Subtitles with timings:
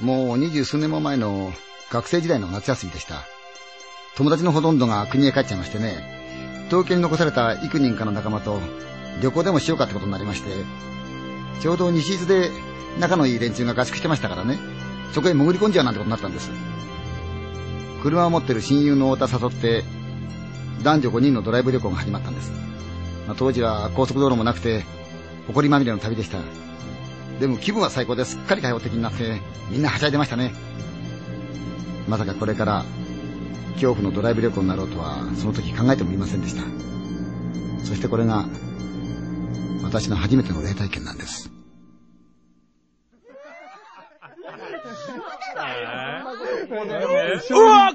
[0.00, 1.52] もう二十数年も前の
[1.90, 3.22] 学生時代の夏休みでした。
[4.16, 8.60] 友達のほとんどが国へ帰っちゃいましてね、東京に残された幾人かの仲間と
[9.22, 10.50] 旅行でもしようかってことになりまして、
[11.60, 12.50] ちょうど西伊豆で
[12.98, 14.58] 仲のいい連中が合宿してましたからね、
[15.12, 16.50] そこへ潜り込んじゃうなんてことになったんです。
[18.02, 19.84] 車を持ってる親友の太田誘って、
[20.82, 22.50] 男女5人のドライブ旅行が始まったんです。
[23.26, 24.84] まあ、当時は高速道路もなくて、
[25.46, 26.38] 埃まみれの旅でした。
[27.40, 30.52] でも気分は最高ですっかり開放的になって、みんなはしゃいでましたね。
[32.08, 32.84] まさかこれから、
[33.74, 36.62] 恐怖のドライブ旅行になろうとは、その時考えてもいませんでした。
[37.84, 38.46] そしてこれが、
[39.82, 41.50] 私の初めての霊体験なんです。
[47.50, 47.92] うわ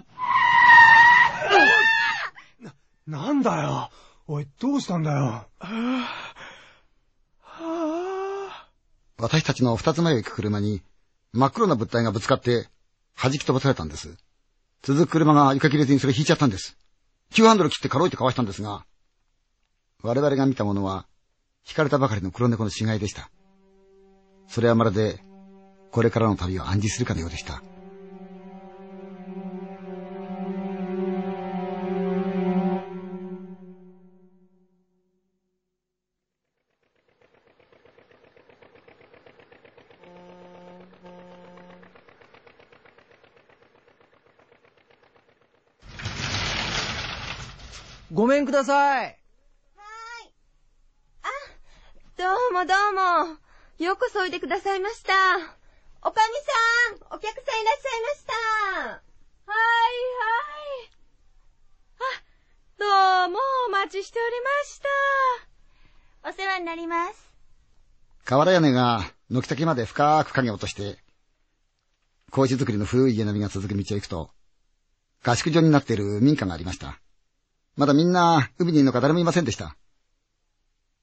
[3.08, 3.90] な、なんだよ。
[4.28, 5.46] おい、どうしたんだよ。
[9.20, 10.82] 私たちの二つ前を行く車に
[11.34, 12.68] 真っ黒な物体がぶつかって
[13.22, 14.18] 弾き飛ばされたんです。
[14.82, 16.78] 続く車が床切れずにそれ引いちゃったんです。
[17.30, 18.86] 急ハンドル切ってかろういてかわしたんですが、
[20.02, 21.06] 我々が見たものは
[21.68, 23.30] 引かれたばかりの黒猫の死骸でした。
[24.48, 25.20] それはまるで
[25.92, 27.62] これからの旅を暗示するかのようでした。
[48.20, 49.18] ごめんください。
[52.18, 52.94] どうもどう
[53.30, 53.38] も。
[53.78, 55.14] ようこそおいでくださいました。
[56.02, 56.20] おか
[56.92, 58.34] みさん、お客さんいらっしゃいました。
[58.84, 60.34] はいは
[60.76, 60.92] い。
[61.98, 63.40] あ、どうも
[63.70, 64.82] お待ちしておりまし
[66.24, 66.30] た。
[66.30, 67.32] お世話になります。
[68.26, 70.98] 瓦屋根が軒先まで深く影を落として、
[72.32, 74.30] 格子作りの古い家並みが続く道を行くと、
[75.24, 77.00] 合宿所になっている民家がありました。
[77.76, 79.76] まだみんな海にいるのか誰もいませんでした。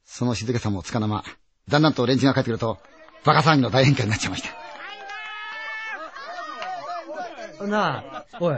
[0.05, 1.25] その静けさもつかの間、
[1.69, 2.79] だんだんと連中が帰ってくると、
[3.25, 4.43] バカ騒ぎの大宴会になっちゃいまし
[7.59, 7.67] た。
[7.67, 8.57] なあ、おい、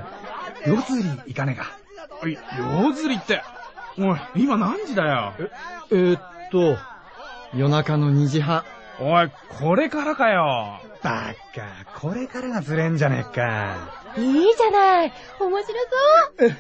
[0.67, 1.79] 夜釣り行かねえか？
[2.59, 3.43] 夜釣りって。
[3.99, 5.33] おい、今何時だよ？
[5.91, 6.21] えー、っ
[6.51, 6.77] と、
[7.55, 8.65] 夜中の2時半。
[9.01, 9.31] おい、
[9.61, 10.81] これからかよ。
[11.03, 13.77] バカ、これからが釣れんじゃねえか。
[14.17, 15.13] いいじゃない。
[15.41, 15.75] 面白
[16.39, 16.57] そう。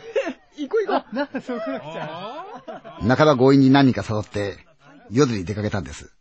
[0.67, 1.15] 行こう行こう。
[1.15, 2.45] なあ、そう来なくちゃ。
[3.17, 4.59] 半ば強引に何人か誘って、
[5.11, 6.13] 夜に出かけたんです。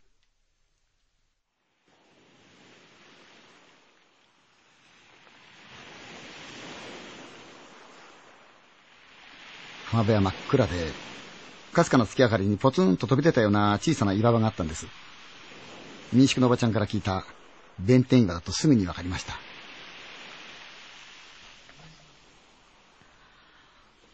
[9.90, 10.92] 浜辺は真っ暗で、
[11.72, 14.86] かすかな月明かりにポツンと飛び出たような小さな岩場があったんです。
[16.12, 17.24] 民宿のおばちゃんから聞いた
[17.78, 19.32] 弁天岩だとすぐにわかりました。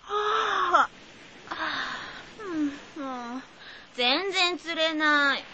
[0.03, 0.89] はあ、
[2.41, 3.43] うん、もう、
[3.97, 4.31] 全
[4.94, 5.44] ない。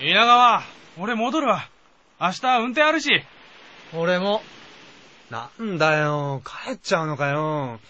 [0.00, 0.62] 稲川、
[0.98, 1.68] 俺戻るわ。
[2.20, 3.10] 明日運転あるし。
[3.92, 4.42] 俺も。
[5.30, 7.80] なんだよ、帰っちゃうのかよ。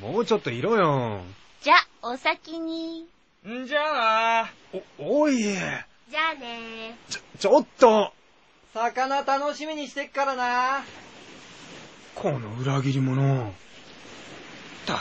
[0.00, 1.20] もうちょっといろよ。
[1.62, 3.06] じゃ、お先に。
[3.46, 4.80] んじゃあな。
[4.98, 8.12] お、おい、じゃあねちょ、ちょっと。
[8.74, 10.84] 魚楽しみにしてっからな。
[12.14, 13.48] この裏切り者。
[13.48, 13.52] っ
[14.86, 15.00] たく。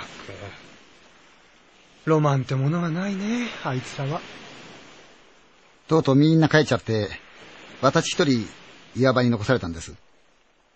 [2.06, 4.22] ロマンってものがないね、あいつらは。
[5.90, 7.10] とうとうみんな帰っちゃって、
[7.82, 8.48] 私一人
[8.96, 9.96] 岩場に残されたんです。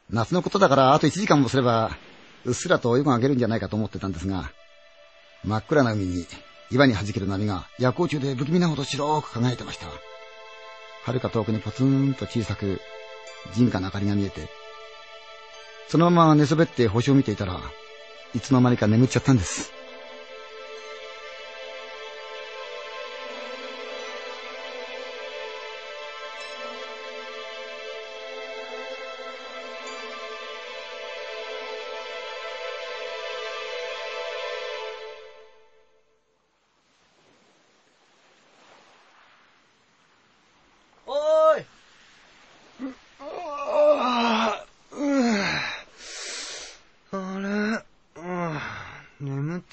[0.10, 1.96] 夏のことだからあと1時間もすれば、
[2.46, 4.52] うっすらと泳が上げるんじゃないかと思ってたんですが、
[5.46, 6.26] 真っ暗な海に
[6.72, 9.86] 岩に弾ける波が夜光中で不気味なほど白く輝いてました。
[11.06, 12.82] 遥か遠くにポツンと小さく
[13.54, 14.50] 人家の明かりが見えて、
[15.90, 17.60] そのまま寝そべって星を見ていたら
[18.34, 19.83] いつの間にか眠っちゃったんです。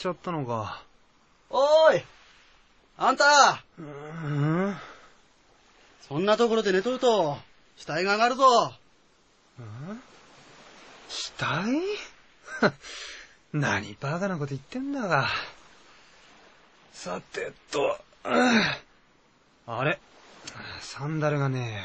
[0.00, 0.82] ちゃったのか。
[1.50, 2.04] おーい
[2.96, 3.62] あんた。
[3.78, 4.74] うん、
[6.08, 7.36] そんなところで寝とると、
[7.76, 8.72] 死体が上がるぞ。
[11.10, 11.82] 死体？
[13.52, 15.28] 何バカなこと言ってんだか。
[16.94, 18.62] さてと、うん
[19.66, 20.00] あれ？
[20.80, 21.84] サンダルがね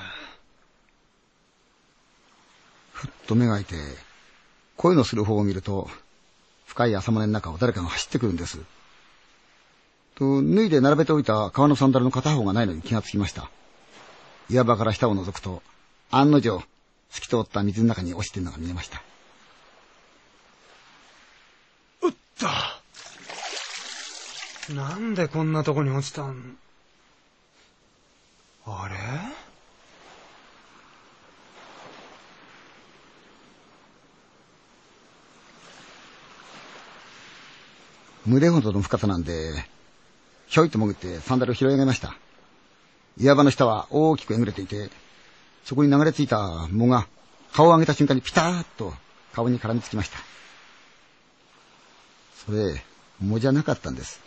[2.94, 3.76] ふっと目が開いて、
[4.78, 5.90] 声のする方を見ると、
[6.66, 8.60] 深い朝もねの中を誰かが走ってくるんです。
[10.16, 13.50] と、脱いで並べておいた革のサンダルの片方がないのに気がつきました。
[14.50, 15.62] 岩場から下を覗くと、
[16.12, 16.64] 案の定、
[17.10, 19.02] 透き通った水の中に落ちてるのが見えました。
[22.02, 22.82] うった
[24.74, 26.58] なんでこんなとこに落ちたん？
[28.66, 28.96] あれ？
[38.26, 39.54] 胸ほどの深さなんで、
[40.48, 42.16] ひょいと潜ってサンダルを拾い上げました。
[43.18, 44.90] 岩場の下は大きくえぐれていて、
[45.64, 47.08] そこに流れ着いた藻が
[47.54, 48.94] 顔を上げた瞬間にピターッと
[49.34, 50.18] 顔に絡みつきました。
[52.46, 52.84] それ、
[53.22, 54.22] 藻じゃなかったんです。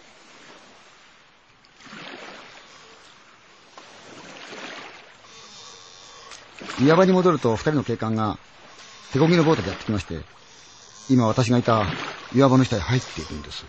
[6.81, 8.39] 岩場に戻ると二人の警官が
[9.13, 10.21] 手こぎのボートでやってきまして、
[11.11, 11.85] 今私がいた
[12.35, 13.65] 岩場の下へ入っていくんです。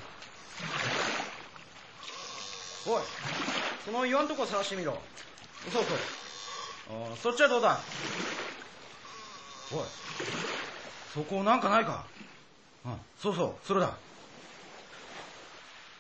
[2.86, 3.02] おい、
[3.86, 4.98] その岩んとこ探してみろ。
[5.72, 5.98] そうそう。
[7.14, 7.80] あそっちはどうだ？
[9.72, 9.80] おい、
[11.14, 12.06] そこなんかないか？
[12.86, 13.94] あそうそう、それだ。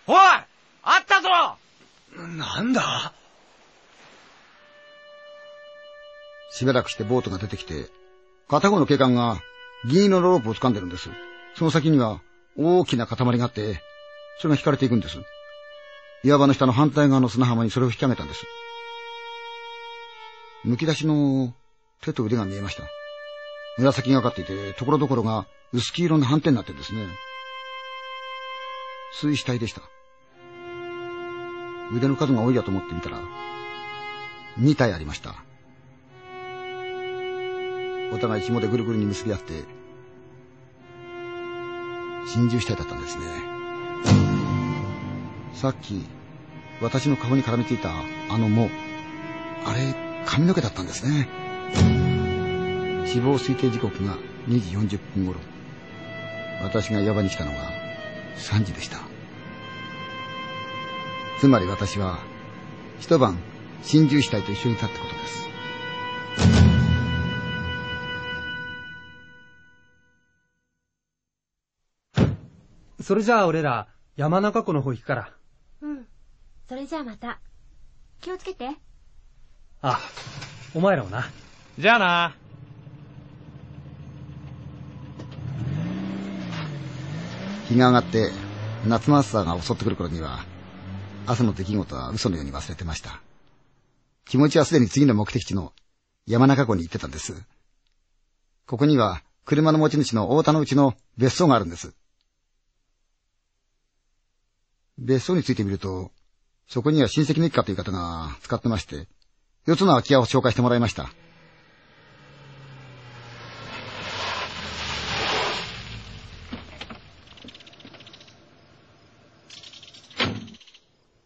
[0.07, 0.45] おいあ
[1.01, 1.29] ったぞ
[2.17, 3.13] なんだ？
[6.51, 7.89] しばらくしてボートが出てきて、
[8.49, 9.39] 片方の警官が
[9.85, 11.09] 銀色のロープを掴んでるんです。
[11.55, 12.21] その先には
[12.57, 13.81] 大きな塊があって、
[14.39, 15.19] それが引かれていくんです。
[16.23, 18.45] 岩場の下の反対側の砂浜にそれを引き上げたんです。
[20.65, 21.53] 剥き出しの
[22.01, 22.83] 手と腕が見えました。
[23.77, 27.07] 紫がかっていて、ところどころが薄黄色の斑点になってるんですね。
[29.13, 29.81] 水死体でした。
[31.95, 33.21] 腕の数が多いやと思ってみたら、
[34.59, 35.35] 2体ありました。
[38.11, 39.63] お互い紐でぐるぐるに結び合って、
[42.27, 43.58] 心中死体だったんですね。
[45.59, 46.05] さっき、
[46.81, 47.89] 私の顔に絡みついた
[48.29, 48.69] あの藻、
[49.65, 49.93] あれ、
[50.25, 51.27] 髪の毛だったんですね。
[53.05, 54.15] 死亡推定時刻が
[54.47, 55.41] 2時40分頃。
[56.63, 57.57] 私が岩場に来たのが
[58.37, 58.99] 3時でした。
[61.41, 62.19] つまり私は、
[63.01, 63.37] 一晩
[63.83, 65.11] 心中死体と一緒にいたってこと
[72.95, 73.03] です。
[73.03, 75.38] それじゃあ俺ら、山中湖の方行くから。
[76.69, 76.75] うん。
[76.75, 77.39] それじゃあまた。
[78.21, 78.67] 気をつけて。
[79.81, 79.99] ああ、
[80.75, 81.25] お前らもな。
[81.77, 82.35] じゃあな。
[87.69, 88.31] 日が上がって
[88.87, 90.45] 夏の暑さが襲ってくる頃には、
[91.25, 93.21] 朝の出来事は嘘のように忘れてました。
[94.25, 95.73] 気持ちはすでに次の目的地の
[96.25, 97.43] 山中湖に行ってたんです。
[98.67, 101.93] ここには車の持ち主の大田のうちの別荘があるんです。
[104.97, 106.11] 別荘についてみると、
[106.69, 109.07] そこには親戚の一家という方が使ってまして、
[109.65, 111.09] 四つの空き家を紹介してもらいました。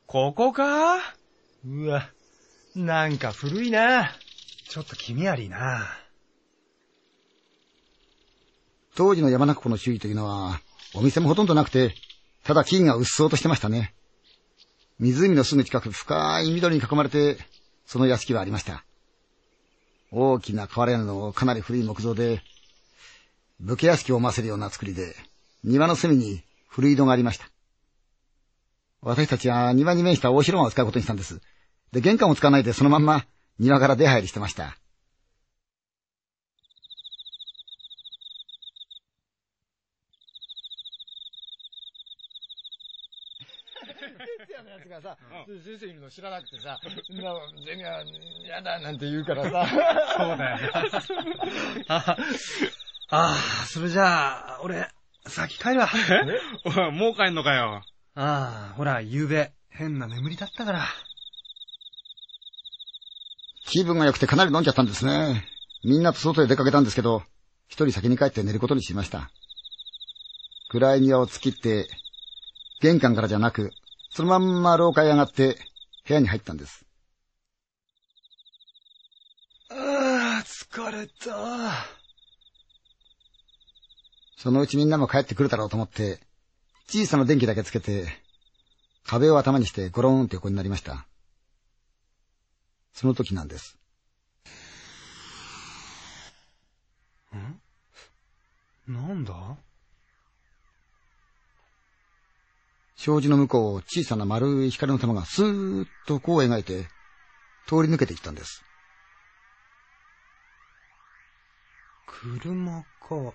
[0.07, 0.99] ここか？
[1.65, 2.07] うわ、
[2.73, 4.11] なんか古いな。
[4.69, 5.85] ちょっと気味悪いな。
[8.95, 10.61] 当時の山中湖の周囲というのは、
[10.93, 11.95] お店もほとんどなくて、
[12.45, 13.93] ただ木々がうっそうとしてましたね。
[15.03, 17.37] 湖のすぐ近く深い緑に囲まれて、
[17.85, 18.85] その屋敷はありました。
[20.11, 22.41] 大きな瓦屋根のかなり古い木造で、
[23.59, 25.13] 武家屋敷を思わせるような作りで、
[25.65, 27.49] 庭の隅に古井戸がありました。
[29.01, 31.41] 私たちは庭に面した大広間を使うことにしたんです。
[31.91, 33.25] で、玄関を使わないでそのまんま
[33.59, 34.77] 庭から出入りしてました。
[44.63, 45.17] のやつがさ、
[45.63, 47.33] 先生いるの知らなくてさ、 そんな、
[47.65, 48.03] ゼミは
[48.45, 49.67] 嫌だなんて言うからさ。
[50.17, 50.71] そうだよ
[51.87, 51.99] な。
[51.99, 52.17] あ
[53.09, 54.87] あ、それじゃあ、俺、
[55.27, 55.89] 先帰るわ。
[56.65, 56.91] え？
[56.91, 57.83] もう帰んのかよ。
[58.15, 60.85] ああ、ほら、夕べ、変な眠りだったから。
[63.65, 65.45] 気分が良くてかなり飲んじゃったんですね。
[65.83, 67.23] みんなと外へ出かけたんですけど、
[67.67, 69.31] 一人先に帰って寝ることにしました。
[70.69, 71.87] 暗い庭を突きって、
[72.81, 73.71] 玄関からじゃなく、
[74.15, 75.57] そのまんま廊下へ上がって
[76.07, 76.85] 部屋に入ったんです。
[79.71, 81.71] ああ、疲れた。
[84.37, 86.19] そのうちみんなも帰ってくるだろうと思って、
[86.87, 88.07] 小さな電気だけつけて、
[89.03, 91.07] 壁を頭にしてゴローンって横になりました。
[92.93, 93.79] その時なんです。
[97.35, 98.93] ん？
[98.93, 99.33] なんだ？
[103.03, 106.87] 障子の向こうを小さな丸い光の玉がスーッとこう描いて
[107.67, 108.63] 通り抜けていったんです。
[112.07, 113.33] 車か。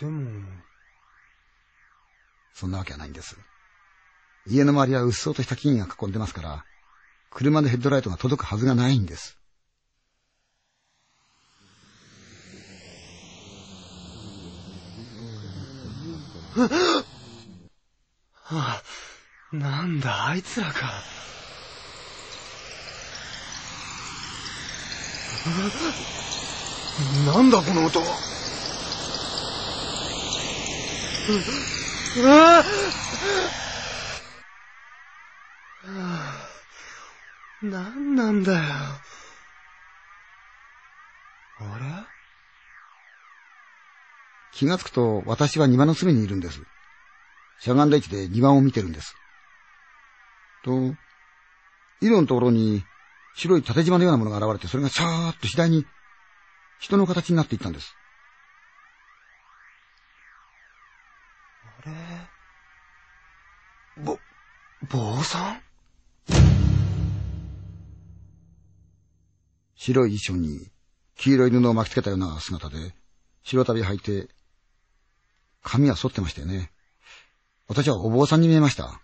[0.00, 0.30] でも、
[2.54, 3.36] そんなわけはないんです。
[4.48, 6.64] 家の周りはうっそうとした木々が囲んでますから、
[7.30, 9.38] 車のヘッドライトが届くはずがないんです。
[18.54, 18.82] あ、
[19.52, 21.02] なんだ、あいつらか。
[27.26, 28.00] なんだ、この音。
[28.00, 28.02] う
[32.26, 32.64] わ
[37.62, 38.58] なんなんだよ。
[41.60, 41.86] あれ？
[44.52, 46.60] 気がつくと私は庭の隅にいるんです。
[47.62, 49.14] しゃがんだ位置で庭を見てるんです。
[50.64, 50.96] と、
[52.00, 52.82] 井戸のところに
[53.36, 55.86] 白い縦縞のようなものが現れて、それがさーっと次第に
[56.80, 57.94] 人の形になっていったんです。
[61.84, 61.92] あれ？
[64.02, 64.18] ぼ、
[64.90, 65.60] 坊さん？
[69.76, 70.68] 白い衣装に
[71.16, 72.92] 黄色い布を巻きつけたような姿で、
[73.44, 74.26] 白旅履いて、
[75.62, 76.72] 髪は剃ってましたよね。
[77.72, 79.00] 私はお坊さんに見えました。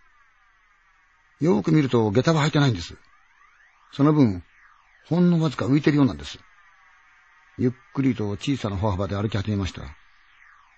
[1.41, 2.99] よーく見ると下駄は履いてないんです。
[3.95, 4.45] その分、
[5.07, 6.39] ほんのわずか浮いてるようなんです。
[7.57, 9.81] ゆっくりと小さな歩幅で歩き始めました。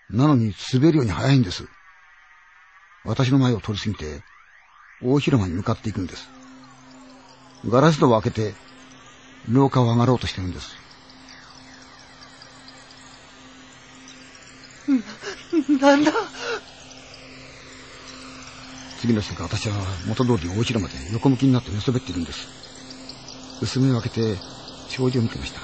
[0.08, 1.66] なのに滑るように速いんです。
[3.04, 4.22] 私の前を通り過ぎて、
[5.02, 6.30] 大広間に向かっていくんです。
[7.66, 8.54] ガラス戸を開けて、
[9.48, 10.76] 廊下を上がろうとしてるんです。
[15.80, 16.12] なんだ？
[19.00, 19.74] 次の瞬間私は
[20.06, 22.46] 元通り大広間で横向きになって寝そべっているんです。
[23.62, 24.36] 薄目を開けて
[24.90, 25.60] 障子を見てました。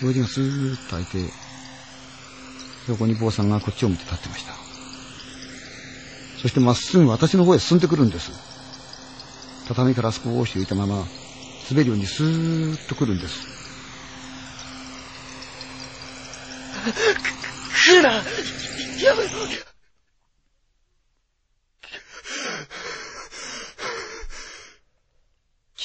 [0.00, 1.30] 障子がスーッと開いて、
[2.86, 4.54] そこに坊さんがこっちを見て立ってました。
[6.40, 8.32] そしてまっすぐ私の方へ進んでくるんです。
[9.68, 11.04] 畳から少し浮いたまま、
[11.70, 13.46] 滑るようにスーッと来るんです。
[17.74, 19.71] 来るなやめろ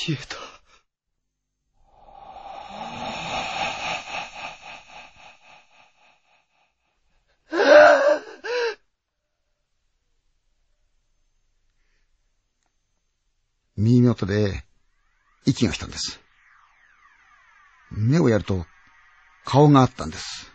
[0.08, 0.38] 消えた。
[13.76, 14.64] 耳元で
[15.46, 16.22] 息がしたんです。
[17.92, 18.66] 目をやると
[19.44, 20.54] 顔があったんです。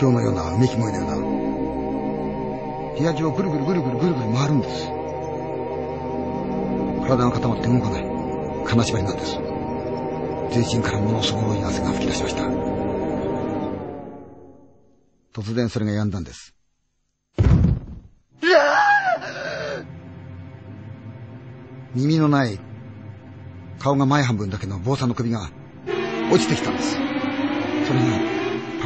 [0.00, 1.16] 今日のようなめき声のような
[2.98, 4.86] 部屋中をぐるぐるぐるぐるぐるぐる回るんです。
[7.06, 8.04] 体が固まって動かない。
[8.66, 9.34] 金縛りなんです。
[10.52, 12.44] 全身からものすごい汗が噴き出しました。
[15.38, 16.54] 突然それが止んだんです。
[21.94, 22.58] 耳のない、
[23.78, 25.50] 顔が前半分だけの坊さんの首が
[26.32, 26.94] 落ちてきたんです。
[26.94, 28.29] それが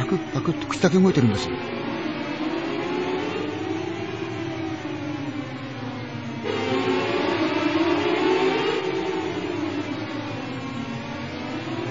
[0.05, 1.49] パクッパクッと口だけ動いてるんです。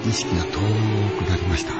[0.07, 1.73] 意識が遠くなりました。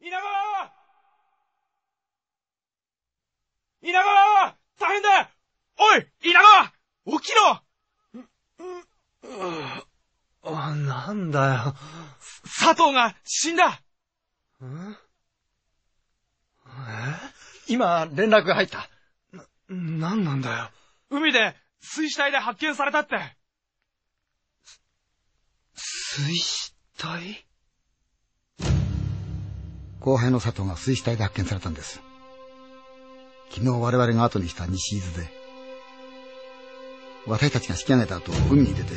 [0.00, 0.72] 稲川
[3.82, 5.30] 稲川大変だ
[5.78, 6.72] おい稲川
[7.20, 7.62] 起きろ
[10.42, 10.74] あ、
[11.30, 11.74] なんだよ。
[12.44, 13.78] 佐藤が死んだん
[17.68, 18.88] 今、連絡が入った。
[19.34, 20.70] えなんなんだよ。
[21.10, 23.16] 海で水死体で発見されたって
[25.74, 27.46] 水死体？
[30.00, 32.00] 後輩の佐藤が水死体で発見されたんです。
[33.50, 35.28] 昨日我々が後にした西伊豆で、
[37.26, 38.94] 私たちが引き上げた後、海に出て、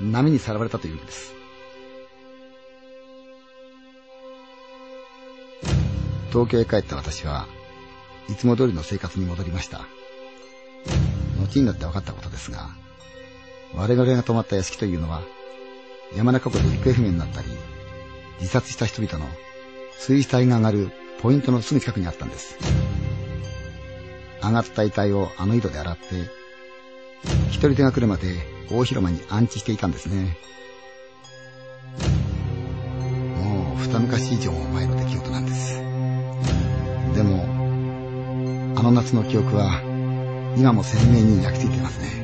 [0.00, 1.34] 波にさらわれたというんです。
[6.32, 7.46] 東京へ帰った私は
[8.30, 9.82] いつも通りの生活に戻りました。
[11.38, 12.70] 後になって分かったことですが、
[13.74, 15.22] 我々が泊まった屋敷というのは、
[16.16, 17.48] 山中湖で行方不明になったり、
[18.40, 19.26] 自殺した人々の
[19.98, 22.56] 水死体が上がるポイントのすぐ近くにあったんです。
[24.42, 26.02] 上がった遺体をあの井戸で洗って、
[27.50, 28.38] 一人手が来るまで
[28.70, 30.36] 大広間に安置していたんですね。
[33.36, 35.81] もう二昔以上も前の出来事なんです。
[38.74, 39.80] あの夏の記憶は
[40.56, 42.21] 今も鮮明に焼き付いていますね。